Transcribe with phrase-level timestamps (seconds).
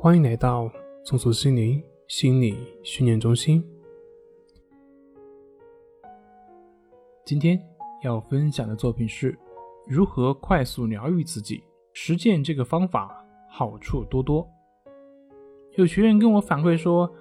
[0.00, 0.70] 欢迎来到
[1.02, 3.60] 松鼠心灵心理训练中心。
[7.24, 7.60] 今天
[8.04, 9.36] 要分享的作品是
[9.88, 11.64] 如何快速疗愈自己。
[11.94, 13.12] 实践这个方法
[13.50, 14.48] 好处多多。
[15.72, 17.12] 有学员跟我反馈说，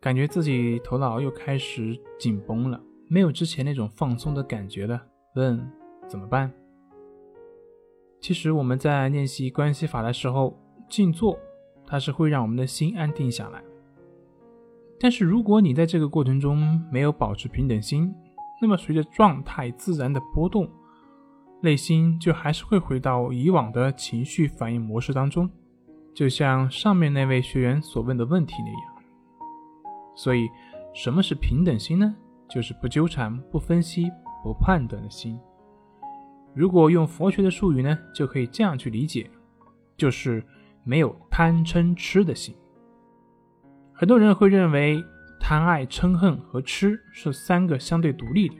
[0.00, 5.02] 感觉自己头脑又开始紧绷了，没有之前那种放松的感觉了。
[5.34, 5.70] 问
[6.08, 6.50] 怎么办？
[8.22, 10.58] 其实我们在练习关系法的时候，
[10.88, 11.38] 静坐。
[11.92, 13.62] 它是会让我们的心安定下来，
[14.98, 18.10] 但是如果你在这个过程中没有保持平等心，
[18.62, 20.66] 那么随着状态自然的波动，
[21.60, 25.50] 内心就还是会回到以往的情绪反应模式当中，
[26.14, 29.02] 就像上面那位学员所问的问题那样。
[30.16, 30.48] 所以，
[30.94, 32.16] 什么是平等心呢？
[32.48, 34.10] 就是不纠缠、不分析、
[34.42, 35.38] 不判断的心。
[36.54, 39.30] 如果用佛学的术语呢，就可以这样去理解，
[39.94, 40.42] 就是。
[40.84, 42.54] 没有贪嗔痴的心，
[43.92, 45.02] 很多人会认为
[45.38, 48.54] 贪爱嗔恨和痴是三个相对独立的，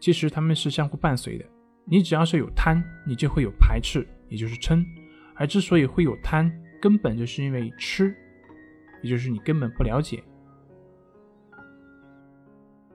[0.00, 1.44] 其实他们是相互伴随的。
[1.84, 4.84] 你只要是有贪，你就会有排斥，也就是嗔；
[5.34, 8.14] 而之所以会有贪，根本就是因为痴，
[9.02, 10.22] 也就是你根本不了解。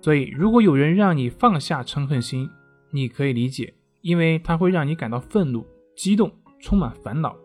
[0.02, 2.50] 所以，如果有人让你放下嗔恨心，
[2.92, 7.36] 你可以理解，因为它会让你感到愤怒、激动、充满烦恼。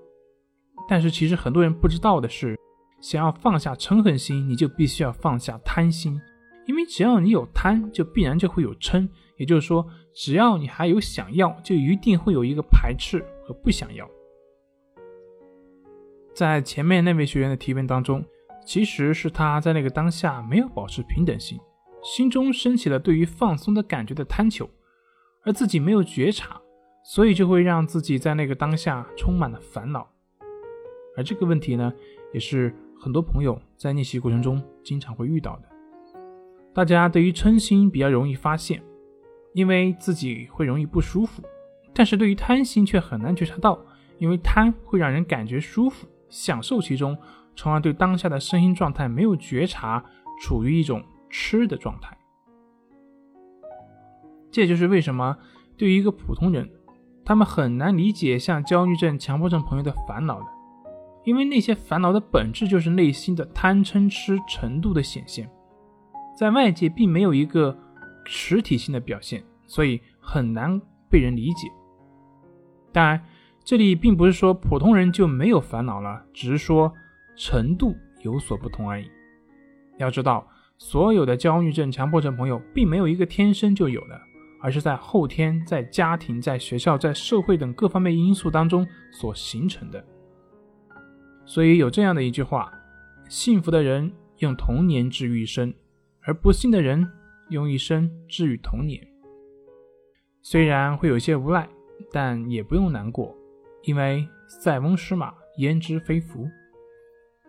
[0.89, 2.59] 但是其实很多人不知道的是，
[3.01, 6.21] 想要放下嗔恨心，你就必须要放下贪心，
[6.67, 9.09] 因为只要你有贪，就必然就会有嗔。
[9.37, 14.09] 也就是说，只要你还有想要，就一定会有一个排斥和不想要。
[16.35, 18.25] 在前面那位学员的提问当中，
[18.65, 21.59] 其实是他在那个当下没有保持平等心，
[22.03, 24.69] 心中升起了对于放松的感觉的贪求，
[25.45, 26.61] 而自己没有觉察，
[27.05, 30.09] 所以就会让自己在那个当下充满了烦恼。
[31.17, 31.93] 而这个问题呢，
[32.33, 35.63] 也是很多朋友在练习过程中经常会遇到的。
[36.75, 38.83] 大家对于嗔心比较容易发现，
[39.55, 41.43] 因为自己会容易不舒服；
[41.95, 43.81] 但是对于贪心却很难觉察到，
[44.19, 47.17] 因为贪会让人感觉舒服，享受其中，
[47.55, 50.05] 从而对当下的身心状态没有觉察，
[50.43, 52.15] 处于一种吃的状态。
[54.51, 55.39] 这就是为什么
[55.79, 56.71] 对于一个普通人，
[57.25, 60.47] 他们很难理解像焦虑症、强迫症朋友的烦恼的。
[61.27, 65.51] 因为那些烦恼的本质就是内心的贪嗔痴程度的显现，
[66.39, 67.77] 在外界并没有一个
[68.25, 71.69] 实体性的表现，所以很难被人理解。
[72.93, 73.21] 当然，
[73.65, 76.93] 这里并不是说普通人就没有烦恼了，只是说
[77.35, 79.11] 程度有所不同而已。
[79.99, 80.47] 要知道，
[80.79, 84.21] 所有的焦虑症、强迫症朋友并没有一个天生就有的，
[84.63, 90.05] 而是在后天、在家庭、在学校、在社会等各方面因素当中所形成的。
[91.47, 92.71] 所以有这样的一句话：
[93.29, 95.73] 幸福的人用童年治愈一生，
[96.23, 97.09] 而不幸的人
[97.51, 99.01] 用一生治愈童年。
[100.43, 101.69] 虽然会有些无奈，
[102.13, 103.35] 但也不用难过，
[103.85, 106.49] 因为塞翁失马焉知非福。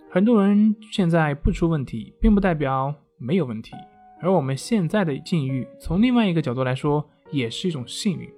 [0.10, 3.74] 很多人现在不出问题，并不代表没有问题，
[4.22, 8.32] 而我们现在的境遇，从另外一个角度来说，也是一种幸运，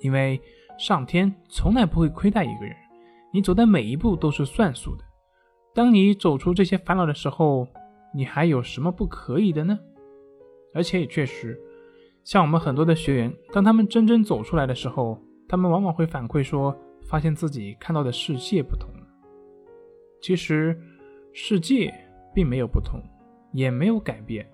[0.00, 0.40] 因为
[0.78, 2.76] 上天从来不会亏待一个人。
[3.32, 5.04] 你走的每一步都是算数的。
[5.74, 7.68] 当你走出这些烦恼的时候，
[8.14, 9.78] 你还有什么不可以的呢？
[10.74, 11.60] 而且也确实，
[12.24, 19.06] 像我们很多的学员，当他们真正走出来的时候，他们往往会反馈说，发现自己看到的世界不同了。
[20.20, 20.78] 其实，
[21.32, 21.94] 世界
[22.34, 23.00] 并没有不同，
[23.52, 24.50] 也没有改变，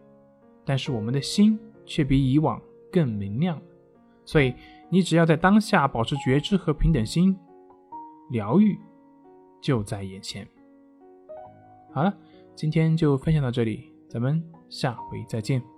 [0.64, 2.60] 但是我们的心却比以往
[2.92, 3.62] 更明亮了。
[4.24, 4.52] 所以，
[4.90, 7.36] 你只要在当下保持觉知和平等心。
[8.30, 8.78] 疗愈
[9.60, 10.46] 就在眼前。
[11.92, 12.16] 好了，
[12.54, 15.73] 今天就分享到这里，咱们下回再见。